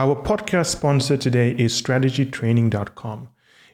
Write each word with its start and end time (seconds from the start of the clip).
Our 0.00 0.16
podcast 0.16 0.68
sponsor 0.68 1.18
today 1.18 1.50
is 1.50 1.78
strategytraining.com. 1.78 3.28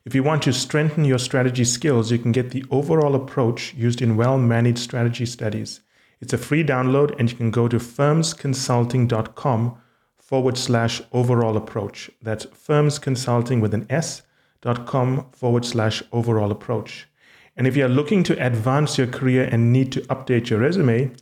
If 0.05 0.13
you 0.13 0.25
want 0.25 0.43
to 0.43 0.53
strengthen 0.53 1.05
your 1.05 1.21
strategy 1.21 1.63
skills, 1.63 2.11
you 2.11 2.19
can 2.19 2.33
get 2.33 2.51
the 2.51 2.65
overall 2.69 3.15
approach 3.15 3.73
used 3.75 4.03
in 4.03 4.17
well 4.17 4.37
managed 4.37 4.81
strategy 4.81 5.25
studies. 5.25 5.83
It's 6.21 6.33
a 6.33 6.39
free 6.39 6.65
download, 6.65 7.15
and 7.21 7.31
you 7.31 7.37
can 7.37 7.53
go 7.53 7.69
to 7.69 7.77
firmsconsulting.com 7.77 9.79
forward 10.19 10.59
slash 10.59 11.01
overall 11.13 11.57
approach. 11.57 12.11
That's 12.21 12.47
firmsconsulting 12.47 13.61
with 13.61 13.73
an 13.73 13.87
S 13.89 14.23
dot 14.63 14.85
com 14.85 15.31
forward 15.31 15.65
slash 15.65 16.03
overall 16.11 16.51
approach. 16.51 17.07
And 17.57 17.69
if 17.69 17.77
you're 17.77 17.89
looking 17.89 18.25
to 18.25 18.45
advance 18.45 18.99
your 18.99 19.07
career 19.07 19.45
and 19.45 19.73
need 19.73 19.93
to 19.93 20.01
update 20.09 20.51
your 20.51 20.59
resume, 20.59 21.13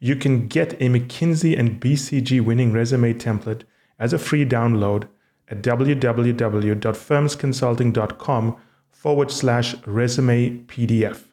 you 0.00 0.16
can 0.16 0.48
get 0.48 0.72
a 0.82 0.88
McKinsey 0.88 1.56
and 1.56 1.80
BCG 1.80 2.40
winning 2.40 2.72
resume 2.72 3.14
template 3.14 3.62
as 3.98 4.12
a 4.12 4.18
free 4.18 4.44
download 4.44 5.08
at 5.48 5.62
www.firmsconsulting.com 5.62 8.56
forward 8.90 9.30
slash 9.30 9.76
resume 9.86 10.58
PDF. 10.64 11.24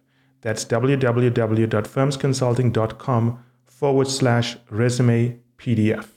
That's 0.42 0.64
www.firmsconsulting.com 0.66 3.44
forward 3.66 4.08
slash 4.08 4.58
resume 4.70 5.40
PDF. 5.58 6.08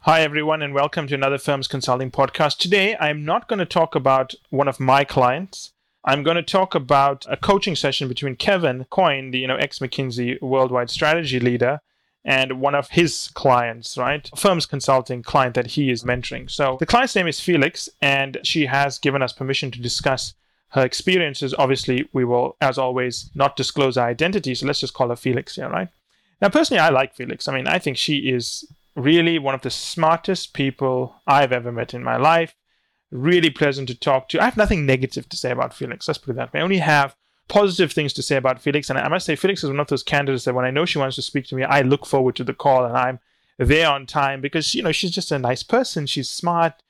Hi, 0.00 0.20
everyone, 0.20 0.60
and 0.60 0.74
welcome 0.74 1.06
to 1.06 1.14
another 1.14 1.38
Firms 1.38 1.66
Consulting 1.66 2.10
podcast. 2.10 2.58
Today, 2.58 2.94
I'm 3.00 3.24
not 3.24 3.48
going 3.48 3.60
to 3.60 3.64
talk 3.64 3.94
about 3.94 4.34
one 4.50 4.68
of 4.68 4.78
my 4.78 5.04
clients. 5.04 5.72
I'm 6.04 6.22
going 6.22 6.36
to 6.36 6.42
talk 6.42 6.74
about 6.74 7.24
a 7.30 7.38
coaching 7.38 7.74
session 7.74 8.08
between 8.08 8.36
Kevin 8.36 8.84
Coyne, 8.90 9.30
the 9.30 9.38
you 9.38 9.46
know 9.46 9.56
ex 9.56 9.78
McKinsey 9.78 10.38
worldwide 10.42 10.90
strategy 10.90 11.40
leader, 11.40 11.80
and 12.24 12.60
one 12.60 12.74
of 12.74 12.90
his 12.90 13.28
clients, 13.34 13.98
right? 13.98 14.30
Firms 14.36 14.66
consulting 14.66 15.22
client 15.22 15.54
that 15.54 15.68
he 15.68 15.90
is 15.90 16.04
mentoring. 16.04 16.50
So 16.50 16.76
the 16.80 16.86
client's 16.86 17.14
name 17.14 17.26
is 17.26 17.40
Felix, 17.40 17.88
and 18.00 18.38
she 18.42 18.66
has 18.66 18.98
given 18.98 19.22
us 19.22 19.32
permission 19.32 19.70
to 19.72 19.80
discuss 19.80 20.34
her 20.70 20.84
experiences. 20.84 21.54
Obviously, 21.58 22.08
we 22.12 22.24
will, 22.24 22.56
as 22.60 22.78
always, 22.78 23.30
not 23.34 23.56
disclose 23.56 23.96
her 23.96 24.02
identity. 24.02 24.54
So 24.54 24.66
let's 24.66 24.80
just 24.80 24.94
call 24.94 25.10
her 25.10 25.16
Felix 25.16 25.56
here, 25.56 25.68
right? 25.68 25.88
Now, 26.40 26.48
personally, 26.48 26.80
I 26.80 26.88
like 26.88 27.14
Felix. 27.14 27.46
I 27.46 27.54
mean, 27.54 27.68
I 27.68 27.78
think 27.78 27.96
she 27.96 28.16
is 28.30 28.64
really 28.96 29.38
one 29.38 29.54
of 29.54 29.62
the 29.62 29.70
smartest 29.70 30.54
people 30.54 31.16
I've 31.26 31.52
ever 31.52 31.70
met 31.72 31.94
in 31.94 32.02
my 32.02 32.16
life 32.16 32.54
really 33.14 33.50
pleasant 33.50 33.88
to 33.88 33.94
talk 33.94 34.28
to. 34.28 34.40
I 34.40 34.44
have 34.44 34.56
nothing 34.56 34.84
negative 34.84 35.28
to 35.28 35.36
say 35.36 35.52
about 35.52 35.72
Felix. 35.72 36.08
Let's 36.08 36.18
put 36.18 36.32
it 36.32 36.36
that 36.36 36.52
way. 36.52 36.60
I 36.60 36.64
only 36.64 36.78
have 36.78 37.14
positive 37.48 37.92
things 37.92 38.12
to 38.14 38.22
say 38.22 38.36
about 38.36 38.60
Felix. 38.60 38.90
And 38.90 38.98
I 38.98 39.08
must 39.08 39.26
say, 39.26 39.36
Felix 39.36 39.62
is 39.62 39.70
one 39.70 39.80
of 39.80 39.88
those 39.88 40.02
candidates 40.02 40.44
that 40.44 40.54
when 40.54 40.64
I 40.64 40.70
know 40.70 40.84
she 40.84 40.98
wants 40.98 41.16
to 41.16 41.22
speak 41.22 41.46
to 41.46 41.54
me, 41.54 41.62
I 41.62 41.82
look 41.82 42.06
forward 42.06 42.36
to 42.36 42.44
the 42.44 42.54
call 42.54 42.84
and 42.84 42.96
I'm 42.96 43.20
there 43.58 43.88
on 43.88 44.06
time 44.06 44.40
because, 44.40 44.74
you 44.74 44.82
know, 44.82 44.92
she's 44.92 45.10
just 45.10 45.32
a 45.32 45.38
nice 45.38 45.62
person. 45.62 46.06
She's 46.06 46.28
smart. 46.28 46.82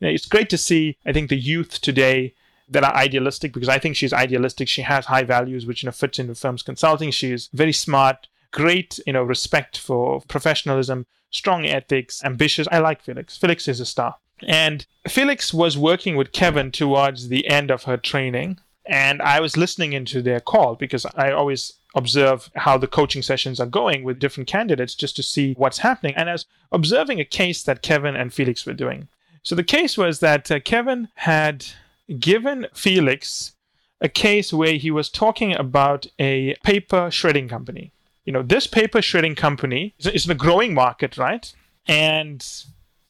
You 0.00 0.08
know, 0.08 0.14
it's 0.14 0.26
great 0.26 0.50
to 0.50 0.58
see, 0.58 0.96
I 1.06 1.12
think, 1.12 1.30
the 1.30 1.36
youth 1.36 1.80
today 1.80 2.34
that 2.68 2.84
are 2.84 2.94
idealistic 2.94 3.52
because 3.52 3.68
I 3.68 3.78
think 3.78 3.96
she's 3.96 4.12
idealistic. 4.12 4.68
She 4.68 4.82
has 4.82 5.06
high 5.06 5.24
values, 5.24 5.66
which, 5.66 5.82
you 5.82 5.86
know, 5.86 5.92
fits 5.92 6.18
into 6.18 6.34
firms 6.34 6.62
consulting. 6.62 7.10
She 7.10 7.32
is 7.32 7.48
very 7.52 7.72
smart, 7.72 8.28
great, 8.50 9.00
you 9.06 9.12
know, 9.12 9.22
respect 9.22 9.78
for 9.78 10.22
professionalism, 10.28 11.06
strong 11.30 11.66
ethics, 11.66 12.22
ambitious. 12.24 12.68
I 12.70 12.78
like 12.78 13.02
Felix. 13.02 13.36
Felix 13.36 13.68
is 13.68 13.80
a 13.80 13.86
star. 13.86 14.16
And 14.44 14.86
Felix 15.06 15.54
was 15.54 15.78
working 15.78 16.16
with 16.16 16.32
Kevin 16.32 16.72
towards 16.72 17.28
the 17.28 17.46
end 17.48 17.70
of 17.70 17.84
her 17.84 17.96
training. 17.96 18.58
And 18.86 19.22
I 19.22 19.40
was 19.40 19.56
listening 19.56 19.92
into 19.92 20.22
their 20.22 20.40
call 20.40 20.74
because 20.74 21.06
I 21.14 21.30
always 21.30 21.74
observe 21.94 22.50
how 22.56 22.78
the 22.78 22.86
coaching 22.86 23.22
sessions 23.22 23.60
are 23.60 23.66
going 23.66 24.02
with 24.02 24.18
different 24.18 24.48
candidates 24.48 24.94
just 24.94 25.14
to 25.16 25.22
see 25.22 25.54
what's 25.54 25.78
happening. 25.78 26.14
And 26.16 26.28
I 26.28 26.32
was 26.32 26.46
observing 26.72 27.20
a 27.20 27.24
case 27.24 27.62
that 27.62 27.82
Kevin 27.82 28.16
and 28.16 28.32
Felix 28.32 28.66
were 28.66 28.72
doing. 28.72 29.08
So 29.42 29.54
the 29.54 29.64
case 29.64 29.98
was 29.98 30.20
that 30.20 30.50
uh, 30.50 30.60
Kevin 30.60 31.08
had 31.16 31.66
given 32.18 32.66
Felix 32.74 33.52
a 34.00 34.08
case 34.08 34.52
where 34.52 34.74
he 34.74 34.90
was 34.90 35.08
talking 35.08 35.54
about 35.54 36.06
a 36.18 36.54
paper 36.64 37.10
shredding 37.10 37.48
company. 37.48 37.92
You 38.24 38.32
know, 38.32 38.42
this 38.42 38.66
paper 38.66 39.02
shredding 39.02 39.34
company 39.34 39.94
is 39.98 40.24
in 40.24 40.30
a 40.30 40.36
growing 40.36 40.74
market, 40.74 41.16
right? 41.16 41.52
And 41.86 42.44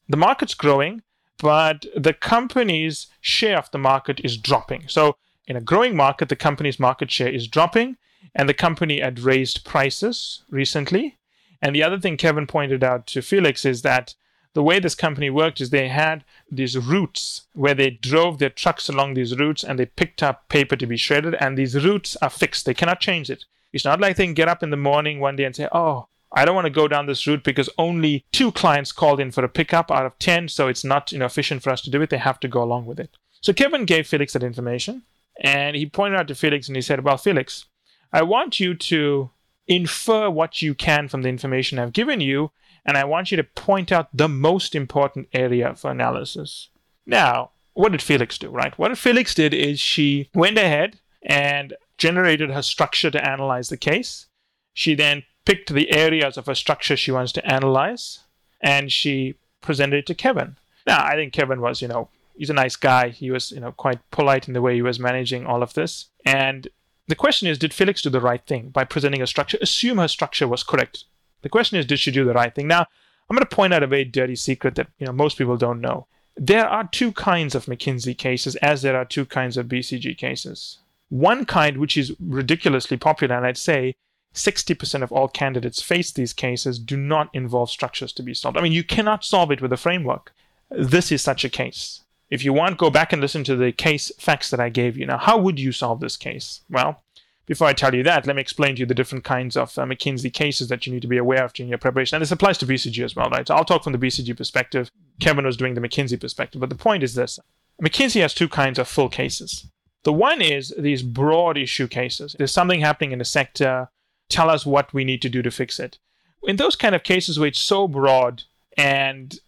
the 0.08 0.16
market's 0.16 0.54
growing, 0.54 1.02
but 1.38 1.86
the 1.96 2.12
company's 2.12 3.08
share 3.20 3.58
of 3.58 3.70
the 3.70 3.78
market 3.78 4.20
is 4.22 4.36
dropping. 4.36 4.88
So, 4.88 5.16
in 5.46 5.56
a 5.56 5.60
growing 5.60 5.96
market, 5.96 6.28
the 6.28 6.36
company's 6.36 6.78
market 6.78 7.10
share 7.10 7.28
is 7.28 7.48
dropping, 7.48 7.96
and 8.34 8.48
the 8.48 8.54
company 8.54 9.00
had 9.00 9.20
raised 9.20 9.64
prices 9.64 10.44
recently. 10.50 11.18
And 11.60 11.74
the 11.74 11.82
other 11.82 11.98
thing 11.98 12.16
Kevin 12.16 12.46
pointed 12.46 12.82
out 12.82 13.06
to 13.08 13.22
Felix 13.22 13.64
is 13.64 13.82
that 13.82 14.14
the 14.54 14.62
way 14.62 14.78
this 14.78 14.94
company 14.94 15.30
worked 15.30 15.60
is 15.60 15.70
they 15.70 15.88
had 15.88 16.24
these 16.50 16.76
routes 16.76 17.42
where 17.54 17.74
they 17.74 17.90
drove 17.90 18.38
their 18.38 18.50
trucks 18.50 18.88
along 18.88 19.14
these 19.14 19.38
routes 19.38 19.64
and 19.64 19.78
they 19.78 19.86
picked 19.86 20.22
up 20.22 20.48
paper 20.48 20.76
to 20.76 20.86
be 20.86 20.96
shredded, 20.96 21.34
and 21.36 21.56
these 21.56 21.84
routes 21.84 22.16
are 22.16 22.30
fixed. 22.30 22.66
They 22.66 22.74
cannot 22.74 23.00
change 23.00 23.30
it. 23.30 23.44
It's 23.72 23.84
not 23.84 24.00
like 24.00 24.16
they 24.16 24.26
can 24.26 24.34
get 24.34 24.48
up 24.48 24.62
in 24.62 24.70
the 24.70 24.76
morning 24.76 25.20
one 25.20 25.36
day 25.36 25.44
and 25.44 25.56
say, 25.56 25.68
Oh, 25.72 26.08
I 26.34 26.44
don't 26.44 26.54
want 26.54 26.66
to 26.66 26.70
go 26.70 26.88
down 26.88 27.06
this 27.06 27.26
route 27.26 27.44
because 27.44 27.68
only 27.78 28.24
two 28.32 28.52
clients 28.52 28.92
called 28.92 29.20
in 29.20 29.30
for 29.30 29.44
a 29.44 29.48
pickup 29.48 29.90
out 29.90 30.06
of 30.06 30.18
10, 30.18 30.48
so 30.48 30.68
it's 30.68 30.84
not 30.84 31.12
you 31.12 31.18
know, 31.18 31.26
efficient 31.26 31.62
for 31.62 31.70
us 31.70 31.82
to 31.82 31.90
do 31.90 32.00
it. 32.00 32.10
They 32.10 32.18
have 32.18 32.40
to 32.40 32.48
go 32.48 32.62
along 32.62 32.86
with 32.86 32.98
it. 32.98 33.16
So 33.40 33.52
Kevin 33.52 33.84
gave 33.84 34.06
Felix 34.06 34.32
that 34.32 34.42
information, 34.42 35.02
and 35.42 35.76
he 35.76 35.84
pointed 35.84 36.18
out 36.18 36.28
to 36.28 36.34
Felix 36.34 36.68
and 36.68 36.76
he 36.76 36.82
said, 36.82 37.04
Well, 37.04 37.18
Felix, 37.18 37.66
I 38.12 38.22
want 38.22 38.60
you 38.60 38.74
to 38.74 39.30
infer 39.66 40.30
what 40.30 40.62
you 40.62 40.74
can 40.74 41.08
from 41.08 41.22
the 41.22 41.28
information 41.28 41.78
I've 41.78 41.92
given 41.92 42.20
you, 42.20 42.52
and 42.86 42.96
I 42.96 43.04
want 43.04 43.30
you 43.30 43.36
to 43.36 43.44
point 43.44 43.90
out 43.90 44.16
the 44.16 44.28
most 44.28 44.74
important 44.74 45.28
area 45.32 45.74
for 45.74 45.90
analysis. 45.90 46.68
Now, 47.04 47.50
what 47.74 47.92
did 47.92 48.02
Felix 48.02 48.38
do, 48.38 48.50
right? 48.50 48.78
What 48.78 48.96
Felix 48.96 49.34
did 49.34 49.52
is 49.52 49.80
she 49.80 50.30
went 50.34 50.58
ahead 50.58 51.00
and 51.22 51.74
generated 51.98 52.50
her 52.50 52.62
structure 52.62 53.10
to 53.10 53.28
analyze 53.28 53.68
the 53.68 53.76
case. 53.76 54.26
She 54.72 54.94
then 54.94 55.24
picked 55.44 55.72
the 55.72 55.92
areas 55.92 56.36
of 56.36 56.46
her 56.46 56.54
structure 56.54 56.96
she 56.96 57.10
wants 57.10 57.32
to 57.32 57.46
analyze 57.46 58.20
and 58.60 58.92
she 58.92 59.34
presented 59.60 59.98
it 59.98 60.06
to 60.06 60.14
Kevin. 60.14 60.56
Now, 60.86 61.04
I 61.04 61.14
think 61.14 61.32
Kevin 61.32 61.60
was, 61.60 61.82
you 61.82 61.88
know, 61.88 62.08
he's 62.34 62.50
a 62.50 62.54
nice 62.54 62.76
guy. 62.76 63.08
He 63.08 63.30
was, 63.30 63.52
you 63.52 63.60
know, 63.60 63.72
quite 63.72 63.98
polite 64.10 64.48
in 64.48 64.54
the 64.54 64.62
way 64.62 64.74
he 64.74 64.82
was 64.82 64.98
managing 64.98 65.46
all 65.46 65.62
of 65.62 65.74
this. 65.74 66.08
And 66.24 66.68
the 67.08 67.14
question 67.14 67.48
is, 67.48 67.58
did 67.58 67.74
Felix 67.74 68.02
do 68.02 68.10
the 68.10 68.20
right 68.20 68.44
thing 68.46 68.70
by 68.70 68.84
presenting 68.84 69.22
a 69.22 69.26
structure? 69.26 69.58
Assume 69.60 69.98
her 69.98 70.08
structure 70.08 70.48
was 70.48 70.62
correct. 70.62 71.04
The 71.42 71.48
question 71.48 71.78
is, 71.78 71.86
did 71.86 71.98
she 71.98 72.10
do 72.10 72.24
the 72.24 72.32
right 72.32 72.54
thing? 72.54 72.68
Now, 72.68 72.86
I'm 73.28 73.36
going 73.36 73.46
to 73.46 73.56
point 73.56 73.74
out 73.74 73.82
a 73.82 73.86
very 73.86 74.04
dirty 74.04 74.36
secret 74.36 74.74
that, 74.76 74.88
you 74.98 75.06
know, 75.06 75.12
most 75.12 75.38
people 75.38 75.56
don't 75.56 75.80
know. 75.80 76.06
There 76.36 76.66
are 76.66 76.88
two 76.90 77.12
kinds 77.12 77.54
of 77.54 77.66
McKinsey 77.66 78.16
cases, 78.16 78.56
as 78.56 78.82
there 78.82 78.96
are 78.96 79.04
two 79.04 79.26
kinds 79.26 79.56
of 79.56 79.66
BCG 79.66 80.16
cases. 80.16 80.78
One 81.08 81.44
kind, 81.44 81.76
which 81.76 81.96
is 81.96 82.14
ridiculously 82.20 82.96
popular, 82.96 83.36
and 83.36 83.44
I'd 83.44 83.58
say 83.58 83.94
60% 84.34 85.02
of 85.02 85.12
all 85.12 85.28
candidates 85.28 85.82
face 85.82 86.10
these 86.10 86.32
cases 86.32 86.78
do 86.78 86.96
not 86.96 87.28
involve 87.34 87.70
structures 87.70 88.12
to 88.14 88.22
be 88.22 88.32
solved. 88.32 88.56
I 88.56 88.62
mean, 88.62 88.72
you 88.72 88.84
cannot 88.84 89.24
solve 89.24 89.50
it 89.50 89.60
with 89.60 89.72
a 89.72 89.76
framework. 89.76 90.32
This 90.70 91.12
is 91.12 91.20
such 91.20 91.44
a 91.44 91.50
case. 91.50 92.00
If 92.32 92.46
you 92.46 92.54
want, 92.54 92.78
go 92.78 92.88
back 92.88 93.12
and 93.12 93.20
listen 93.20 93.44
to 93.44 93.56
the 93.56 93.72
case 93.72 94.10
facts 94.18 94.48
that 94.48 94.58
I 94.58 94.70
gave 94.70 94.96
you. 94.96 95.04
Now, 95.04 95.18
how 95.18 95.36
would 95.36 95.60
you 95.60 95.70
solve 95.70 96.00
this 96.00 96.16
case? 96.16 96.62
Well, 96.70 97.02
before 97.44 97.66
I 97.66 97.74
tell 97.74 97.94
you 97.94 98.02
that, 98.04 98.26
let 98.26 98.36
me 98.36 98.40
explain 98.40 98.74
to 98.74 98.80
you 98.80 98.86
the 98.86 98.94
different 98.94 99.22
kinds 99.22 99.54
of 99.54 99.76
uh, 99.76 99.82
McKinsey 99.82 100.32
cases 100.32 100.68
that 100.68 100.86
you 100.86 100.94
need 100.94 101.02
to 101.02 101.08
be 101.08 101.18
aware 101.18 101.44
of 101.44 101.52
during 101.52 101.68
your 101.68 101.76
preparation. 101.76 102.16
And 102.16 102.22
this 102.22 102.32
applies 102.32 102.56
to 102.58 102.66
BCG 102.66 103.04
as 103.04 103.14
well, 103.14 103.28
right? 103.28 103.46
So 103.46 103.54
I'll 103.54 103.66
talk 103.66 103.84
from 103.84 103.92
the 103.92 103.98
BCG 103.98 104.34
perspective. 104.34 104.90
Kevin 105.20 105.44
was 105.44 105.58
doing 105.58 105.74
the 105.74 105.82
McKinsey 105.82 106.18
perspective. 106.18 106.58
But 106.58 106.70
the 106.70 106.74
point 106.74 107.02
is 107.02 107.14
this 107.14 107.38
McKinsey 107.82 108.22
has 108.22 108.32
two 108.32 108.48
kinds 108.48 108.78
of 108.78 108.88
full 108.88 109.10
cases. 109.10 109.66
The 110.04 110.14
one 110.14 110.40
is 110.40 110.72
these 110.78 111.02
broad 111.02 111.58
issue 111.58 111.86
cases. 111.86 112.34
There's 112.38 112.50
something 112.50 112.80
happening 112.80 113.12
in 113.12 113.18
the 113.18 113.26
sector 113.26 113.90
tell 114.30 114.48
us 114.48 114.64
what 114.64 114.94
we 114.94 115.04
need 115.04 115.20
to 115.20 115.28
do 115.28 115.42
to 115.42 115.50
fix 115.50 115.78
it. 115.78 115.98
In 116.44 116.56
those 116.56 116.76
kind 116.76 116.94
of 116.94 117.02
cases 117.02 117.38
where 117.38 117.48
it's 117.48 117.58
so 117.58 117.86
broad 117.86 118.44
and 118.78 119.38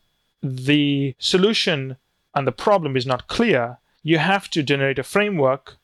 the 0.42 1.14
solution 1.18 1.96
and 2.34 2.46
the 2.46 2.52
problem 2.52 2.96
is 2.96 3.06
not 3.06 3.28
clear, 3.28 3.78
you 4.02 4.18
have 4.18 4.50
to 4.50 4.62
generate 4.62 4.98
a 4.98 5.02
framework 5.02 5.76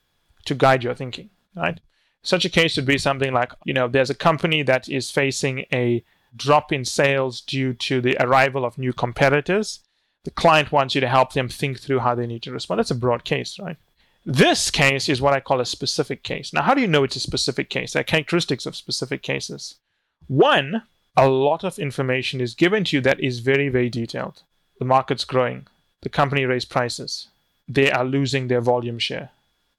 to 0.45 0.55
guide 0.55 0.83
your 0.83 0.93
thinking, 0.93 1.29
right? 1.55 1.79
Such 2.23 2.45
a 2.45 2.49
case 2.49 2.75
would 2.75 2.85
be 2.85 2.97
something 2.97 3.33
like, 3.33 3.51
you 3.65 3.73
know, 3.73 3.87
there's 3.87 4.09
a 4.09 4.15
company 4.15 4.61
that 4.63 4.87
is 4.87 5.09
facing 5.09 5.65
a 5.73 6.03
drop 6.35 6.71
in 6.71 6.85
sales 6.85 7.41
due 7.41 7.73
to 7.73 7.99
the 7.99 8.15
arrival 8.19 8.63
of 8.63 8.77
new 8.77 8.93
competitors. 8.93 9.79
The 10.23 10.31
client 10.31 10.71
wants 10.71 10.93
you 10.93 11.01
to 11.01 11.07
help 11.07 11.33
them 11.33 11.49
think 11.49 11.79
through 11.79 11.99
how 11.99 12.13
they 12.13 12.27
need 12.27 12.43
to 12.43 12.51
respond. 12.51 12.79
That's 12.79 12.91
a 12.91 12.95
broad 12.95 13.23
case, 13.23 13.57
right? 13.59 13.77
This 14.23 14.69
case 14.69 15.09
is 15.09 15.19
what 15.19 15.33
I 15.33 15.39
call 15.39 15.59
a 15.59 15.65
specific 15.65 16.21
case. 16.21 16.53
Now, 16.53 16.61
how 16.61 16.75
do 16.75 16.81
you 16.81 16.87
know 16.87 17.03
it's 17.03 17.15
a 17.15 17.19
specific 17.19 17.71
case? 17.71 17.93
There 17.93 18.01
are 18.01 18.03
characteristics 18.03 18.67
of 18.67 18.75
specific 18.75 19.23
cases. 19.23 19.79
One, 20.27 20.83
a 21.17 21.27
lot 21.27 21.63
of 21.63 21.79
information 21.79 22.39
is 22.39 22.53
given 22.53 22.83
to 22.85 22.97
you 22.97 23.01
that 23.01 23.19
is 23.19 23.39
very, 23.39 23.67
very 23.67 23.89
detailed. 23.89 24.43
The 24.77 24.85
market's 24.85 25.25
growing. 25.25 25.65
The 26.01 26.09
company 26.09 26.45
raised 26.45 26.69
prices. 26.69 27.27
They 27.67 27.91
are 27.91 28.05
losing 28.05 28.47
their 28.47 28.61
volume 28.61 28.99
share. 28.99 29.29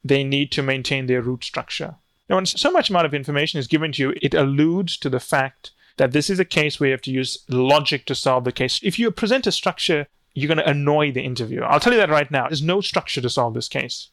They 0.04 0.24
need 0.24 0.50
to 0.52 0.62
maintain 0.62 1.06
their 1.06 1.22
route 1.22 1.44
structure. 1.44 1.96
Now, 2.28 2.36
when 2.36 2.46
so 2.46 2.70
much 2.70 2.90
amount 2.90 3.06
of 3.06 3.14
information 3.14 3.58
is 3.58 3.66
given 3.66 3.92
to 3.92 4.02
you, 4.02 4.14
it 4.22 4.34
alludes 4.34 4.96
to 4.98 5.10
the 5.10 5.20
fact 5.20 5.70
that 5.96 6.12
this 6.12 6.30
is 6.30 6.38
a 6.38 6.44
case 6.44 6.80
where 6.80 6.88
you 6.88 6.92
have 6.92 7.02
to 7.02 7.10
use 7.10 7.38
logic 7.48 8.06
to 8.06 8.14
solve 8.14 8.44
the 8.44 8.52
case. 8.52 8.80
If 8.82 8.98
you 8.98 9.10
present 9.10 9.46
a 9.46 9.52
structure 9.52 10.06
you're 10.34 10.48
going 10.48 10.58
to 10.58 10.68
annoy 10.68 11.12
the 11.12 11.22
interviewer. 11.22 11.64
I'll 11.64 11.80
tell 11.80 11.92
you 11.92 11.98
that 11.98 12.10
right 12.10 12.30
now. 12.30 12.48
There's 12.48 12.62
no 12.62 12.80
structure 12.80 13.20
to 13.20 13.30
solve 13.30 13.54
this 13.54 13.68
case. 13.68 14.08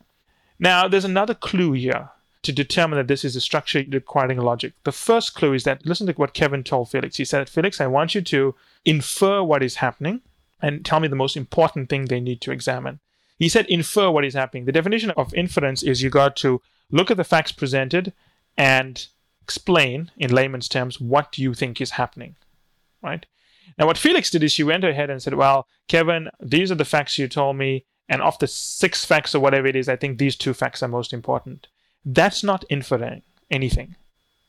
Now, 0.60 0.88
there's 0.88 1.06
another 1.06 1.34
clue 1.34 1.74
here 1.74 2.10
to 2.42 2.52
determine 2.52 2.98
that 2.98 3.08
this 3.08 3.26
is 3.26 3.36
a 3.36 3.42
structure 3.42 3.84
requiring 3.90 4.38
logic. 4.40 4.74
The 4.84 4.92
first 4.92 5.34
clue 5.34 5.54
is 5.54 5.64
that 5.64 5.86
listen 5.86 6.08
to 6.08 6.14
what 6.14 6.34
Kevin 6.34 6.64
told 6.64 6.90
Felix. 6.90 7.18
He 7.18 7.26
said, 7.26 7.50
Felix, 7.50 7.80
I 7.80 7.88
want 7.88 8.16
you 8.16 8.22
to 8.22 8.56
infer 8.86 9.44
what 9.44 9.64
is 9.64 9.76
happening 9.76 10.22
and 10.62 10.86
tell 10.86 11.00
me 11.00 11.08
the 11.08 11.16
most 11.16 11.38
important 11.38 11.90
thing 11.90 12.06
they 12.06 12.20
need 12.20 12.42
to 12.42 12.52
examine. 12.52 13.00
He 13.38 13.50
said, 13.50 13.66
infer 13.68 14.10
what 14.10 14.26
is 14.26 14.34
happening. 14.34 14.66
The 14.66 14.72
definition 14.72 15.12
of 15.12 15.34
inference 15.34 15.82
is 15.82 16.04
you 16.04 16.10
got 16.10 16.36
to 16.38 16.62
look 16.92 17.10
at 17.10 17.18
the 17.18 17.24
facts 17.24 17.52
presented 17.52 18.12
and 18.58 19.08
explain 19.42 20.12
in 20.18 20.32
layman's 20.32 20.68
terms 20.68 21.00
what 21.00 21.38
you 21.38 21.54
think 21.54 21.80
is 21.80 21.92
happening, 21.92 22.36
right? 23.02 23.26
Now, 23.78 23.86
what 23.86 23.98
Felix 23.98 24.30
did 24.30 24.44
is 24.44 24.52
she 24.52 24.64
went 24.64 24.84
ahead 24.84 25.10
and 25.10 25.22
said, 25.22 25.36
Well, 25.36 25.68
Kevin, 25.88 26.30
these 26.42 26.72
are 26.72 26.76
the 26.76 26.86
facts 26.86 27.18
you 27.18 27.28
told 27.28 27.56
me. 27.56 27.86
And 28.10 28.22
of 28.22 28.40
the 28.40 28.48
six 28.48 29.06
facts 29.06 29.36
or 29.36 29.40
whatever 29.40 29.68
it 29.68 29.76
is, 29.76 29.88
I 29.88 29.96
think 29.96 30.18
these 30.18 30.36
two 30.36 30.54
facts 30.54 30.82
are 30.82 30.88
most 30.88 31.14
important. 31.14 31.68
That's 32.04 32.44
not 32.44 32.66
inferring 32.70 33.22
anything. 33.52 33.96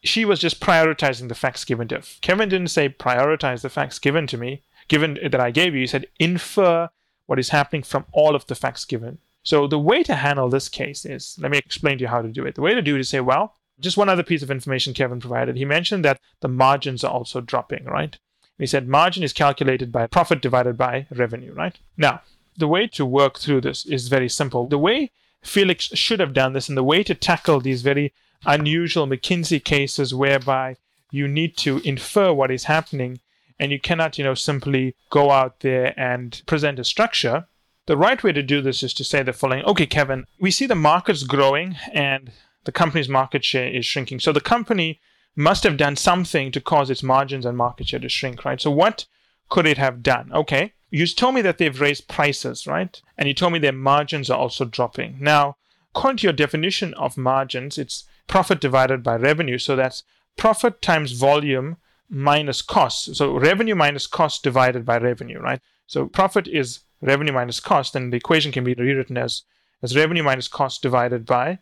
She 0.03 0.25
was 0.25 0.41
just 0.41 0.61
prioritizing 0.61 1.29
the 1.29 1.35
facts 1.35 1.67
given 1.67 1.87
to 1.89 1.97
her. 1.97 2.03
Kevin 2.23 2.49
didn't 2.49 2.69
say 2.69 2.89
prioritize 2.89 3.61
the 3.61 3.69
facts 3.69 3.99
given 3.99 4.27
to 4.29 4.39
me, 4.39 4.63
given 4.91 5.19
that 5.23 5.41
I 5.41 5.51
gave 5.51 5.73
you. 5.73 5.81
He 5.81 5.87
said 5.87 6.07
infer 6.19 6.91
what 7.27 7.39
is 7.39 7.49
happening 7.49 7.83
from 7.83 8.05
all 8.13 8.35
of 8.35 8.47
the 8.49 8.55
facts 8.55 8.85
given. 8.85 9.19
So 9.43 9.67
the 9.67 9.79
way 9.79 10.03
to 10.03 10.17
handle 10.17 10.51
this 10.51 10.69
case 10.69 11.07
is, 11.07 11.39
let 11.41 11.51
me 11.51 11.59
explain 11.59 11.97
to 11.97 12.03
you 12.03 12.09
how 12.09 12.21
to 12.21 12.29
do 12.29 12.45
it. 12.45 12.57
The 12.57 12.61
way 12.61 12.75
to 12.75 12.83
do 12.83 12.97
it 12.97 13.01
is 13.01 13.09
say, 13.09 13.21
well, 13.21 13.55
just 13.79 13.97
one 13.97 14.11
other 14.11 14.25
piece 14.25 14.43
of 14.43 14.51
information 14.51 14.93
Kevin 14.93 15.21
provided. 15.21 15.57
He 15.57 15.65
mentioned 15.65 16.05
that 16.05 16.21
the 16.41 16.49
margins 16.49 17.05
are 17.05 17.13
also 17.13 17.41
dropping, 17.41 17.85
right? 17.85 18.19
He 18.59 18.67
said 18.67 18.89
margin 18.89 19.23
is 19.23 19.33
calculated 19.33 19.91
by 19.91 20.07
profit 20.09 20.43
divided 20.43 20.77
by 20.77 21.07
revenue, 21.11 21.55
right? 21.55 21.79
Now, 21.97 22.21
the 22.59 22.69
way 22.69 22.89
to 22.89 23.07
work 23.07 23.39
through 23.39 23.63
this 23.63 23.87
is 23.87 24.09
very 24.09 24.29
simple. 24.29 24.67
The 24.67 24.77
way 24.77 25.13
Felix 25.41 25.85
should 25.95 26.21
have 26.21 26.35
done 26.35 26.53
this, 26.53 26.69
and 26.69 26.77
the 26.77 26.83
way 26.83 27.03
to 27.05 27.15
tackle 27.15 27.61
these 27.61 27.81
very 27.81 28.13
unusual 28.45 29.07
McKinsey 29.07 29.63
cases 29.65 30.15
whereby 30.15 30.77
you 31.11 31.27
need 31.27 31.57
to 31.59 31.79
infer 31.79 32.33
what 32.33 32.51
is 32.51 32.65
happening 32.65 33.21
and 33.61 33.71
you 33.71 33.79
cannot, 33.79 34.17
you 34.19 34.25
know, 34.25 34.35
simply 34.35 34.97
go 35.11 35.31
out 35.31 35.61
there 35.61 35.93
and 36.01 36.43
present 36.47 36.79
a 36.79 36.85
structure. 36.85 37.47
The 37.87 37.97
right 37.97 38.23
way 38.23 38.33
to 38.33 38.43
do 38.43 38.63
this 38.63 38.83
is 38.83 38.95
to 38.95 39.05
say 39.05 39.23
the 39.23 39.35
following 39.35 39.65
Okay, 39.65 39.87
Kevin, 39.87 40.25
we 40.41 40.51
see 40.51 40.67
the 40.67 40.75
market's 40.75 41.23
growing 41.23 41.77
and 41.93 42.33
the 42.65 42.73
company's 42.73 43.09
market 43.09 43.45
share 43.45 43.69
is 43.69 43.85
shrinking. 43.85 44.21
So 44.21 44.33
the 44.33 44.41
company 44.41 44.99
must 45.37 45.63
have 45.65 45.77
done 45.77 45.97
something 45.97 46.51
to 46.53 46.61
cause 46.61 46.91
its 46.91 47.03
margins 47.03 47.45
and 47.45 47.57
market 47.57 47.89
share 47.89 48.01
to 48.01 48.09
shrink, 48.09 48.45
right? 48.45 48.61
So 48.61 48.71
what 48.71 49.07
could 49.51 49.67
it 49.67 49.79
have 49.79 50.03
done? 50.03 50.33
Okay, 50.33 50.73
you 50.91 51.07
told 51.07 51.35
me 51.35 51.43
that 51.43 51.59
they've 51.59 51.81
raised 51.81 52.09
prices, 52.09 52.67
right? 52.67 53.01
And 53.19 53.29
you 53.29 53.35
told 53.35 53.53
me 53.53 53.59
their 53.59 53.73
margins 53.73 54.31
are 54.31 54.39
also 54.39 54.65
dropping. 54.65 55.19
Now, 55.21 55.57
according 55.95 56.19
to 56.19 56.27
your 56.27 56.33
definition 56.33 56.95
of 56.95 57.17
margins, 57.17 57.77
it's 57.77 58.05
profit 58.27 58.61
divided 58.61 59.03
by 59.03 59.17
revenue. 59.17 59.59
So 59.59 59.77
that's 59.77 60.03
profit 60.37 60.81
times 60.81 61.13
volume 61.13 61.77
minus 62.11 62.61
cost. 62.61 63.15
So 63.15 63.39
revenue 63.39 63.77
minus 63.77 64.07
cost 64.07 64.43
divided 64.43 64.85
by 64.85 64.99
revenue, 64.99 65.39
right? 65.39 65.61
So 65.87 66.07
profit 66.07 66.49
is 66.49 66.81
revenue 67.01 67.33
minus 67.33 67.61
cost, 67.61 67.95
and 67.97 68.13
the 68.13 68.17
equation 68.17 68.53
can 68.53 68.65
be 68.65 68.75
rewritten 68.75 69.17
as, 69.17 69.43
as 69.83 69.97
revenue 69.97 70.23
minus 70.23 70.49
cost 70.49 70.83
divided 70.83 71.25
by 71.25 71.59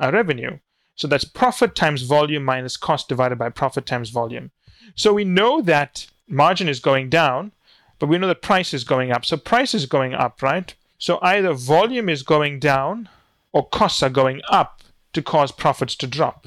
uh, 0.00 0.10
revenue. 0.12 0.58
So 0.96 1.08
that's 1.08 1.24
profit 1.24 1.74
times 1.74 2.02
volume 2.02 2.44
minus 2.44 2.76
cost 2.76 3.08
divided 3.08 3.38
by 3.38 3.48
profit 3.48 3.86
times 3.86 4.10
volume. 4.10 4.50
So 4.94 5.14
we 5.14 5.24
know 5.24 5.62
that 5.62 6.06
margin 6.28 6.68
is 6.68 6.80
going 6.80 7.08
down, 7.08 7.52
but 7.98 8.08
we 8.08 8.18
know 8.18 8.26
that 8.26 8.42
price 8.42 8.74
is 8.74 8.84
going 8.84 9.12
up. 9.12 9.24
So 9.24 9.36
price 9.36 9.74
is 9.74 9.86
going 9.86 10.14
up, 10.14 10.42
right? 10.42 10.74
So 10.98 11.18
either 11.22 11.54
volume 11.54 12.08
is 12.08 12.22
going 12.22 12.58
down 12.58 13.08
or 13.52 13.68
costs 13.68 14.02
are 14.02 14.10
going 14.10 14.40
up 14.48 14.82
to 15.12 15.22
cause 15.22 15.52
profits 15.52 15.94
to 15.96 16.06
drop. 16.06 16.46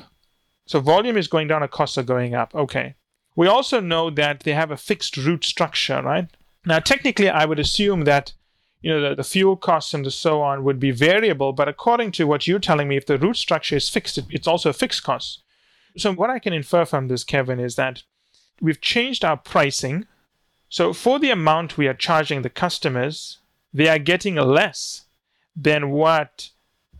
So 0.67 0.79
volume 0.79 1.17
is 1.17 1.27
going 1.27 1.47
down 1.47 1.63
or 1.63 1.67
costs 1.67 1.97
are 1.97 2.03
going 2.03 2.33
up. 2.33 2.53
Okay. 2.55 2.95
We 3.35 3.47
also 3.47 3.79
know 3.79 4.09
that 4.09 4.41
they 4.41 4.53
have 4.53 4.71
a 4.71 4.77
fixed 4.77 5.17
route 5.17 5.43
structure, 5.43 6.01
right? 6.01 6.29
Now, 6.65 6.79
technically, 6.79 7.29
I 7.29 7.45
would 7.45 7.59
assume 7.59 8.05
that 8.05 8.33
you 8.81 8.91
know 8.91 9.09
the, 9.09 9.15
the 9.15 9.23
fuel 9.23 9.57
costs 9.57 9.93
and 9.93 10.05
the 10.05 10.11
so 10.11 10.41
on 10.41 10.63
would 10.63 10.79
be 10.79 10.91
variable, 10.91 11.53
but 11.53 11.67
according 11.67 12.11
to 12.13 12.27
what 12.27 12.47
you're 12.47 12.59
telling 12.59 12.87
me, 12.87 12.97
if 12.97 13.05
the 13.05 13.17
route 13.17 13.37
structure 13.37 13.75
is 13.75 13.89
fixed, 13.89 14.19
it's 14.29 14.47
also 14.47 14.69
a 14.69 14.73
fixed 14.73 15.03
cost. 15.03 15.41
So 15.97 16.13
what 16.13 16.29
I 16.29 16.39
can 16.39 16.53
infer 16.53 16.85
from 16.85 17.07
this, 17.07 17.23
Kevin, 17.23 17.59
is 17.59 17.75
that 17.75 18.03
we've 18.61 18.81
changed 18.81 19.23
our 19.23 19.37
pricing. 19.37 20.05
So 20.69 20.93
for 20.93 21.19
the 21.19 21.31
amount 21.31 21.77
we 21.77 21.87
are 21.87 21.93
charging 21.93 22.41
the 22.41 22.49
customers, 22.49 23.39
they 23.73 23.87
are 23.87 23.99
getting 23.99 24.35
less 24.35 25.05
than 25.55 25.89
what 25.89 26.49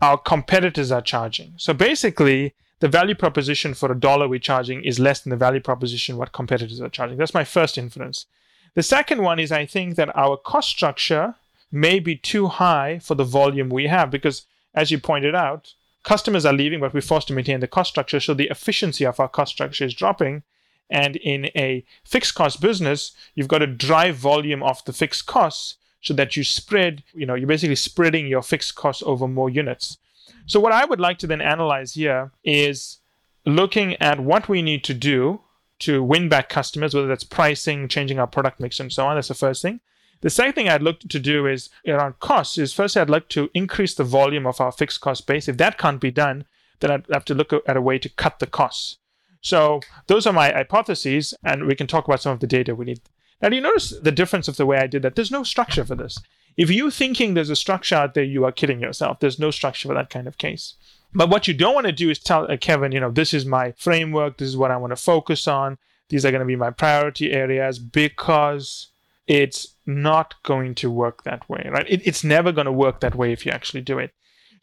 our 0.00 0.18
competitors 0.18 0.90
are 0.90 1.02
charging. 1.02 1.54
So 1.56 1.72
basically, 1.72 2.54
the 2.80 2.88
value 2.88 3.14
proposition 3.14 3.74
for 3.74 3.90
a 3.90 3.98
dollar 3.98 4.28
we're 4.28 4.38
charging 4.38 4.84
is 4.84 4.98
less 4.98 5.20
than 5.20 5.30
the 5.30 5.36
value 5.36 5.60
proposition 5.60 6.16
what 6.16 6.32
competitors 6.32 6.80
are 6.80 6.88
charging. 6.88 7.16
That's 7.16 7.34
my 7.34 7.44
first 7.44 7.78
inference. 7.78 8.26
The 8.74 8.82
second 8.82 9.22
one 9.22 9.38
is 9.38 9.50
I 9.50 9.64
think 9.64 9.96
that 9.96 10.14
our 10.14 10.36
cost 10.36 10.68
structure 10.68 11.34
may 11.72 11.98
be 11.98 12.16
too 12.16 12.48
high 12.48 12.98
for 12.98 13.14
the 13.14 13.24
volume 13.24 13.70
we 13.70 13.86
have 13.86 14.10
because, 14.10 14.46
as 14.74 14.90
you 14.90 14.98
pointed 14.98 15.34
out, 15.34 15.72
customers 16.04 16.44
are 16.44 16.52
leaving, 16.52 16.80
but 16.80 16.92
we're 16.92 17.00
forced 17.00 17.28
to 17.28 17.34
maintain 17.34 17.60
the 17.60 17.66
cost 17.66 17.90
structure. 17.90 18.20
So 18.20 18.34
the 18.34 18.48
efficiency 18.48 19.04
of 19.04 19.18
our 19.18 19.28
cost 19.28 19.52
structure 19.52 19.84
is 19.84 19.94
dropping. 19.94 20.42
And 20.90 21.16
in 21.16 21.46
a 21.56 21.84
fixed 22.04 22.34
cost 22.34 22.60
business, 22.60 23.12
you've 23.34 23.48
got 23.48 23.58
to 23.58 23.66
drive 23.66 24.16
volume 24.16 24.62
off 24.62 24.84
the 24.84 24.92
fixed 24.92 25.26
costs 25.26 25.76
so 26.00 26.14
that 26.14 26.36
you 26.36 26.44
spread, 26.44 27.02
you 27.14 27.26
know, 27.26 27.34
you're 27.34 27.48
basically 27.48 27.74
spreading 27.74 28.28
your 28.28 28.42
fixed 28.42 28.76
costs 28.76 29.02
over 29.04 29.26
more 29.26 29.50
units. 29.50 29.98
So 30.46 30.60
what 30.60 30.72
I 30.72 30.84
would 30.84 31.00
like 31.00 31.18
to 31.18 31.26
then 31.26 31.40
analyze 31.40 31.94
here 31.94 32.32
is 32.44 33.00
looking 33.44 33.94
at 33.96 34.20
what 34.20 34.48
we 34.48 34.62
need 34.62 34.84
to 34.84 34.94
do 34.94 35.40
to 35.80 36.02
win 36.02 36.28
back 36.28 36.48
customers, 36.48 36.94
whether 36.94 37.06
that's 37.06 37.24
pricing, 37.24 37.88
changing 37.88 38.18
our 38.18 38.26
product 38.26 38.60
mix, 38.60 38.80
and 38.80 38.92
so 38.92 39.06
on. 39.06 39.16
That's 39.16 39.28
the 39.28 39.34
first 39.34 39.62
thing. 39.62 39.80
The 40.22 40.30
second 40.30 40.54
thing 40.54 40.68
I'd 40.68 40.82
look 40.82 41.00
to 41.00 41.18
do 41.18 41.46
is 41.46 41.68
around 41.86 42.18
costs. 42.20 42.56
Is 42.58 42.72
first 42.72 42.96
I'd 42.96 43.10
like 43.10 43.28
to 43.30 43.50
increase 43.54 43.94
the 43.94 44.04
volume 44.04 44.46
of 44.46 44.60
our 44.60 44.72
fixed 44.72 45.00
cost 45.00 45.26
base. 45.26 45.48
If 45.48 45.58
that 45.58 45.78
can't 45.78 46.00
be 46.00 46.10
done, 46.10 46.46
then 46.80 46.90
I'd 46.90 47.06
have 47.12 47.24
to 47.26 47.34
look 47.34 47.52
at 47.52 47.76
a 47.76 47.82
way 47.82 47.98
to 47.98 48.08
cut 48.08 48.38
the 48.38 48.46
costs. 48.46 48.96
So 49.42 49.80
those 50.06 50.26
are 50.26 50.32
my 50.32 50.50
hypotheses, 50.50 51.34
and 51.44 51.66
we 51.66 51.76
can 51.76 51.86
talk 51.86 52.06
about 52.06 52.22
some 52.22 52.32
of 52.32 52.40
the 52.40 52.46
data 52.46 52.74
we 52.74 52.86
need. 52.86 53.00
Now, 53.40 53.50
do 53.50 53.56
you 53.56 53.62
notice 53.62 53.90
the 53.90 54.10
difference 54.10 54.48
of 54.48 54.56
the 54.56 54.66
way 54.66 54.78
I 54.78 54.86
did 54.86 55.02
that? 55.02 55.14
There's 55.14 55.30
no 55.30 55.42
structure 55.42 55.84
for 55.84 55.94
this. 55.94 56.18
If 56.56 56.70
you're 56.70 56.90
thinking 56.90 57.34
there's 57.34 57.50
a 57.50 57.56
structure 57.56 57.94
out 57.94 58.14
there, 58.14 58.24
you 58.24 58.44
are 58.44 58.52
kidding 58.52 58.80
yourself. 58.80 59.20
There's 59.20 59.38
no 59.38 59.50
structure 59.50 59.88
for 59.88 59.94
that 59.94 60.10
kind 60.10 60.26
of 60.26 60.38
case. 60.38 60.74
But 61.14 61.30
what 61.30 61.48
you 61.48 61.54
don't 61.54 61.74
want 61.74 61.86
to 61.86 61.92
do 61.92 62.10
is 62.10 62.18
tell 62.18 62.50
uh, 62.50 62.56
Kevin, 62.56 62.92
you 62.92 63.00
know, 63.00 63.10
this 63.10 63.32
is 63.32 63.46
my 63.46 63.72
framework. 63.72 64.38
This 64.38 64.48
is 64.48 64.56
what 64.56 64.70
I 64.70 64.76
want 64.76 64.90
to 64.92 64.96
focus 64.96 65.46
on. 65.46 65.78
These 66.08 66.24
are 66.24 66.30
going 66.30 66.40
to 66.40 66.46
be 66.46 66.56
my 66.56 66.70
priority 66.70 67.32
areas 67.32 67.78
because 67.78 68.88
it's 69.26 69.74
not 69.86 70.34
going 70.42 70.74
to 70.76 70.90
work 70.90 71.24
that 71.24 71.48
way, 71.48 71.68
right? 71.70 71.86
It, 71.88 72.06
it's 72.06 72.22
never 72.22 72.52
going 72.52 72.66
to 72.66 72.72
work 72.72 73.00
that 73.00 73.14
way 73.14 73.32
if 73.32 73.44
you 73.44 73.52
actually 73.52 73.80
do 73.80 73.98
it. 73.98 74.12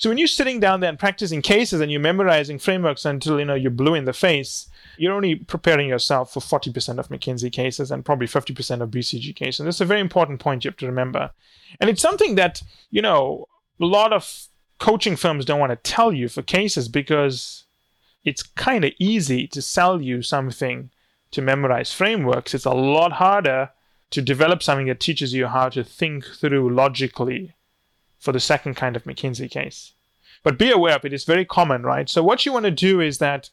So 0.03 0.09
when 0.09 0.17
you're 0.17 0.27
sitting 0.27 0.59
down 0.59 0.81
there 0.81 0.89
and 0.89 0.99
practicing 0.99 1.41
cases 1.41 1.79
and 1.79 1.89
you're 1.89 2.01
memorizing 2.01 2.59
frameworks 2.59 3.05
until 3.05 3.39
you 3.39 3.45
know 3.45 3.53
you're 3.53 3.71
blue 3.71 3.93
in 3.93 4.03
the 4.03 4.11
face, 4.11 4.67
you're 4.97 5.13
only 5.13 5.35
preparing 5.35 5.87
yourself 5.87 6.33
for 6.33 6.41
40% 6.41 6.99
of 6.99 7.07
McKinsey 7.07 7.49
cases 7.49 7.89
and 7.89 8.03
probably 8.03 8.27
50% 8.27 8.81
of 8.81 8.91
BCG 8.91 9.33
cases. 9.33 9.61
And 9.61 9.67
that's 9.67 9.79
a 9.79 9.85
very 9.85 10.01
important 10.01 10.41
point 10.41 10.65
you 10.65 10.71
have 10.71 10.77
to 10.79 10.87
remember. 10.87 11.31
And 11.79 11.89
it's 11.89 12.01
something 12.01 12.35
that, 12.35 12.61
you 12.91 13.01
know, 13.01 13.47
a 13.79 13.85
lot 13.85 14.11
of 14.11 14.47
coaching 14.77 15.15
firms 15.15 15.45
don't 15.45 15.61
want 15.61 15.69
to 15.69 15.89
tell 15.89 16.11
you 16.11 16.27
for 16.27 16.41
cases 16.41 16.89
because 16.89 17.63
it's 18.25 18.43
kind 18.43 18.83
of 18.83 18.91
easy 18.99 19.47
to 19.47 19.61
sell 19.61 20.01
you 20.01 20.21
something 20.21 20.89
to 21.31 21.41
memorize 21.41 21.93
frameworks. 21.93 22.53
It's 22.53 22.65
a 22.65 22.71
lot 22.71 23.13
harder 23.13 23.69
to 24.09 24.21
develop 24.21 24.63
something 24.63 24.87
that 24.87 24.99
teaches 24.99 25.33
you 25.33 25.47
how 25.47 25.69
to 25.69 25.81
think 25.81 26.25
through 26.25 26.75
logically 26.75 27.55
for 28.23 28.31
the 28.31 28.39
second 28.39 28.75
kind 28.75 28.95
of 28.95 29.03
McKinsey 29.03 29.51
case. 29.51 29.91
But 30.43 30.57
be 30.57 30.71
aware 30.71 30.95
of 30.95 31.03
it, 31.03 31.11
it's 31.11 31.25
very 31.25 31.43
common, 31.43 31.83
right? 31.83 32.09
So, 32.09 32.23
what 32.23 32.45
you 32.45 32.53
want 32.53 32.63
to 32.65 32.71
do 32.71 33.01
is 33.01 33.17
that 33.17 33.49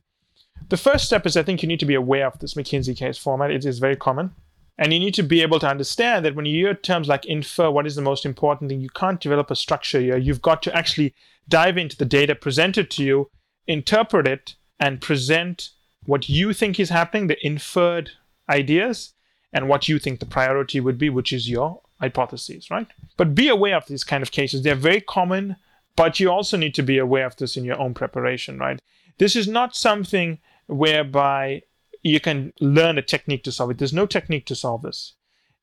the 0.68 0.76
first 0.76 1.04
step 1.04 1.26
is 1.26 1.36
I 1.36 1.42
think 1.42 1.62
you 1.62 1.68
need 1.68 1.80
to 1.80 1.86
be 1.86 1.94
aware 1.94 2.26
of 2.26 2.38
this 2.38 2.54
McKinsey 2.54 2.96
case 2.96 3.18
format. 3.18 3.50
It 3.50 3.64
is 3.64 3.80
very 3.80 3.96
common. 3.96 4.30
And 4.78 4.92
you 4.92 5.00
need 5.00 5.14
to 5.14 5.22
be 5.22 5.42
able 5.42 5.58
to 5.58 5.68
understand 5.68 6.24
that 6.24 6.34
when 6.34 6.46
you 6.46 6.64
hear 6.64 6.74
terms 6.74 7.08
like 7.08 7.26
infer, 7.26 7.70
what 7.70 7.86
is 7.86 7.96
the 7.96 8.02
most 8.02 8.24
important 8.24 8.70
thing, 8.70 8.80
you 8.80 8.88
can't 8.90 9.20
develop 9.20 9.50
a 9.50 9.56
structure 9.56 10.00
here. 10.00 10.16
You've 10.16 10.40
got 10.40 10.62
to 10.62 10.74
actually 10.74 11.14
dive 11.48 11.76
into 11.76 11.96
the 11.96 12.06
data 12.06 12.34
presented 12.34 12.90
to 12.92 13.04
you, 13.04 13.30
interpret 13.66 14.26
it, 14.26 14.54
and 14.78 15.00
present 15.02 15.70
what 16.06 16.28
you 16.28 16.52
think 16.52 16.80
is 16.80 16.88
happening, 16.88 17.26
the 17.26 17.44
inferred 17.46 18.12
ideas, 18.48 19.12
and 19.52 19.68
what 19.68 19.88
you 19.88 19.98
think 19.98 20.20
the 20.20 20.26
priority 20.26 20.80
would 20.80 20.96
be, 20.96 21.10
which 21.10 21.32
is 21.32 21.50
your 21.50 21.82
hypotheses, 22.00 22.70
right? 22.70 22.86
But 23.16 23.34
be 23.34 23.48
aware 23.48 23.76
of 23.76 23.86
these 23.86 24.04
kind 24.04 24.22
of 24.22 24.30
cases. 24.30 24.62
They're 24.62 24.74
very 24.74 25.00
common, 25.00 25.56
but 25.96 26.18
you 26.18 26.30
also 26.30 26.56
need 26.56 26.74
to 26.74 26.82
be 26.82 26.98
aware 26.98 27.26
of 27.26 27.36
this 27.36 27.56
in 27.56 27.64
your 27.64 27.78
own 27.78 27.94
preparation, 27.94 28.58
right? 28.58 28.80
This 29.18 29.36
is 29.36 29.46
not 29.46 29.76
something 29.76 30.38
whereby 30.66 31.62
you 32.02 32.20
can 32.20 32.52
learn 32.60 32.96
a 32.96 33.02
technique 33.02 33.44
to 33.44 33.52
solve 33.52 33.70
it. 33.70 33.78
There's 33.78 33.92
no 33.92 34.06
technique 34.06 34.46
to 34.46 34.54
solve 34.54 34.82
this. 34.82 35.14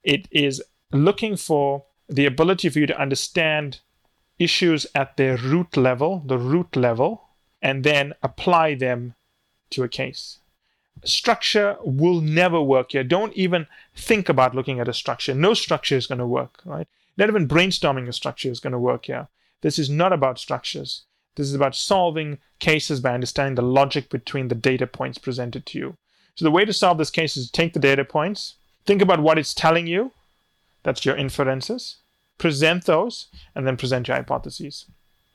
It 0.04 0.28
is 0.32 0.62
looking 0.92 1.36
for 1.36 1.86
the 2.08 2.26
ability 2.26 2.70
for 2.70 2.80
you 2.80 2.88
to 2.88 3.02
understand 3.02 3.80
issues 4.40 4.86
at 4.94 5.18
their 5.18 5.38
root 5.38 5.76
level, 5.76 6.24
the 6.26 6.38
root 6.38 6.76
level, 6.76 7.24
and 7.62 7.84
then 7.84 8.14
apply 8.22 8.76
them 8.76 9.16
to 9.72 9.84
a 9.84 9.90
case. 9.90 10.40
Structure 11.04 11.78
will 11.82 12.22
never 12.22 12.62
work 12.62 12.92
here. 12.92 13.04
Don't 13.04 13.34
even 13.34 13.68
think 13.96 14.30
about 14.30 14.56
looking 14.56 14.80
at 14.80 14.88
a 14.88 14.94
structure. 14.94 15.34
No 15.34 15.54
structure 15.54 15.96
is 15.96 16.08
going 16.08 16.20
to 16.20 16.28
work, 16.28 16.62
right? 16.66 16.88
Not 17.18 17.30
even 17.30 17.48
brainstorming 17.48 18.08
a 18.08 18.14
structure 18.14 18.50
is 18.50 18.60
going 18.60 18.74
to 18.74 18.80
work 18.80 19.06
here. 19.06 19.28
This 19.62 19.80
is 19.80 19.90
not 19.90 20.14
about 20.14 20.40
structures. 20.40 21.04
This 21.36 21.48
is 21.48 21.54
about 21.54 21.76
solving 21.76 22.40
cases 22.60 23.00
by 23.00 23.14
understanding 23.14 23.56
the 23.56 23.62
logic 23.62 24.10
between 24.10 24.48
the 24.48 24.56
data 24.56 24.88
points 24.88 25.18
presented 25.18 25.66
to 25.68 25.78
you. 25.78 25.98
So 26.36 26.46
the 26.46 26.52
way 26.52 26.66
to 26.66 26.74
solve 26.74 26.98
this 26.98 27.10
case 27.10 27.38
is 27.38 27.48
to 27.48 27.52
take 27.52 27.74
the 27.74 27.80
data 27.80 28.06
points, 28.06 28.56
think 28.86 29.02
about 29.02 29.22
what 29.22 29.38
it's 29.40 29.54
telling 29.54 29.88
you. 29.88 30.12
That's 30.84 31.06
your 31.06 31.16
inferences. 31.16 31.98
Present 32.38 32.86
those, 32.86 33.28
and 33.56 33.66
then 33.66 33.78
present 33.78 34.08
your 34.08 34.18
hypotheses. 34.18 34.86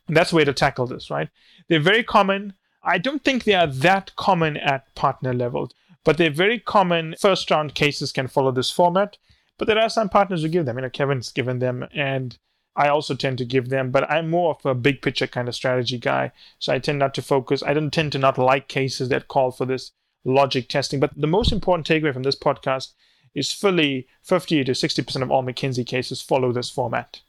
And 0.07 0.17
that's 0.17 0.31
the 0.31 0.37
way 0.37 0.45
to 0.45 0.53
tackle 0.53 0.87
this, 0.87 1.11
right? 1.11 1.29
They're 1.69 1.81
very 1.81 2.05
common. 2.05 2.55
I 2.85 2.99
don't 2.99 3.25
think 3.25 3.45
they 3.45 3.55
are 3.55 3.67
that 3.67 4.15
common 4.17 4.57
at 4.57 4.93
partner 4.95 5.33
level, 5.33 5.71
but 6.05 6.19
they're 6.19 6.31
very 6.31 6.59
common. 6.59 7.15
First 7.21 7.51
round 7.51 7.75
cases 7.75 8.13
can 8.13 8.27
follow 8.27 8.51
this 8.51 8.71
format, 8.71 9.19
but 9.59 9.69
there 9.69 9.79
are 9.79 9.89
some 9.89 10.09
partners 10.09 10.43
who 10.43 10.49
give 10.49 10.67
them. 10.67 10.77
You 10.77 10.83
know, 10.83 10.91
Kevin's 10.91 11.31
given 11.31 11.61
them, 11.61 11.87
and 11.95 12.39
I 12.75 12.89
also 12.89 13.15
tend 13.15 13.39
to 13.39 13.45
give 13.45 13.69
them, 13.69 13.91
but 13.91 14.11
I'm 14.11 14.31
more 14.31 14.57
of 14.57 14.67
a 14.67 14.75
big 14.75 15.03
picture 15.03 15.27
kind 15.27 15.49
of 15.49 15.55
strategy 15.55 15.99
guy. 15.99 16.33
So 16.59 16.73
I 16.73 16.79
tend 16.79 16.99
not 16.99 17.15
to 17.15 17.23
focus. 17.23 17.63
I 17.63 17.75
don't 17.75 17.93
tend 17.93 18.13
to 18.13 18.19
not 18.19 18.39
like 18.39 18.69
cases 18.69 19.09
that 19.11 19.29
call 19.29 19.51
for 19.51 19.67
this 19.67 19.93
logic 20.25 20.69
testing. 20.69 20.99
But 20.99 21.13
the 21.17 21.27
most 21.27 21.53
important 21.53 21.87
takeaway 21.87 22.13
from 22.13 22.23
this 22.23 22.39
podcast 22.39 22.93
is 23.35 23.53
fully 23.53 24.07
50 24.23 24.65
to 24.65 24.73
60% 24.73 25.23
of 25.23 25.31
all 25.31 25.43
McKinsey 25.43 25.87
cases 25.87 26.23
follow 26.23 26.53
this 26.53 26.71
format. 26.71 27.21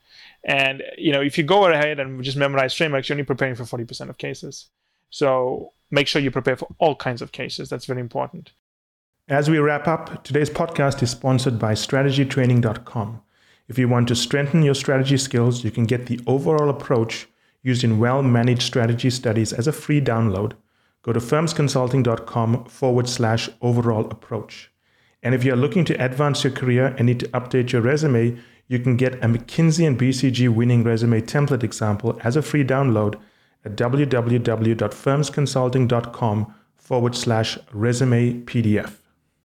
And 0.46 0.84
you 0.98 1.12
know, 1.12 1.22
if 1.22 1.38
you 1.38 1.44
go 1.44 1.66
ahead 1.66 2.00
and 2.00 2.24
just 2.24 2.38
memorize 2.38 2.74
frameworks, 2.74 3.10
you're 3.10 3.16
only 3.16 3.26
preparing 3.26 3.56
for 3.56 3.64
40% 3.64 4.10
of 4.10 4.18
cases. 4.18 4.70
So 5.14 5.74
make 5.92 6.08
sure 6.08 6.24
you 6.24 6.32
prepare 6.32 6.56
for 6.56 6.68
all 6.80 6.96
kinds 6.96 7.22
of 7.22 7.32
cases. 7.32 7.70
That's 7.70 7.86
very 7.86 8.02
important. 8.02 8.54
As 9.28 9.48
we 9.48 9.60
wrap 9.60 9.88
up, 9.88 10.24
today's 10.24 10.50
podcast 10.50 11.04
is 11.04 11.12
sponsored 11.12 11.60
by 11.60 11.74
strategytraining.com. 11.74 13.22
If 13.68 13.78
you 13.78 13.88
want 13.88 14.08
to 14.08 14.16
strengthen 14.16 14.64
your 14.64 14.74
strategy 14.74 15.18
skills, 15.18 15.64
you 15.64 15.70
can 15.70 15.86
get 15.86 16.08
the 16.08 16.20
overall 16.26 16.68
approach 16.68 17.28
used 17.62 17.84
in 17.84 18.00
well 18.00 18.24
managed 18.24 18.64
strategy 18.64 19.12
studies 19.12 19.54
as 19.54 19.68
a 19.68 19.72
free 19.72 20.02
download. 20.02 20.54
Go 21.04 21.14
to 21.14 21.20
firmsconsulting.com 21.20 22.66
forward 22.66 23.08
slash 23.08 23.52
overall 23.62 24.10
approach. 24.10 24.72
And 25.22 25.36
if 25.36 25.44
you're 25.44 25.56
looking 25.56 25.86
to 25.86 26.04
advance 26.04 26.44
your 26.44 26.54
career 26.54 26.88
and 26.98 27.06
need 27.06 27.20
to 27.20 27.28
update 27.28 27.72
your 27.72 27.84
resume, 27.84 28.40
you 28.68 28.80
can 28.80 28.98
get 28.98 29.14
a 29.24 29.28
McKinsey 29.28 29.86
and 29.86 30.00
BCG 30.00 30.50
winning 30.50 30.84
resume 30.84 31.22
template 31.22 31.62
example 31.62 32.20
as 32.24 32.36
a 32.36 32.42
free 32.42 32.64
download 32.64 33.20
at 33.66 33.76
www.firmsconsulting.com 33.76 36.54
forward 36.76 37.16
slash 37.16 37.58
resume 37.72 38.44
PDF. 38.46 39.03